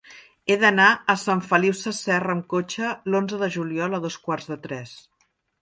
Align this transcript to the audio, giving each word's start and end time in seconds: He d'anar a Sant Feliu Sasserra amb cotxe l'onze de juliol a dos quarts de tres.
He 0.51 0.55
d'anar 0.61 0.87
a 1.13 1.15
Sant 1.23 1.43
Feliu 1.49 1.75
Sasserra 1.81 2.33
amb 2.37 2.47
cotxe 2.55 2.95
l'onze 3.15 3.41
de 3.45 3.53
juliol 3.59 3.97
a 3.99 4.03
dos 4.07 4.21
quarts 4.27 4.51
de 4.55 4.63
tres. 4.69 4.99